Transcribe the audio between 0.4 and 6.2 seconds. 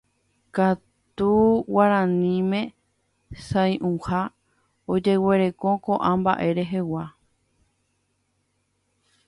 katu guaraníme sa'inunga ojeguereko ko'ã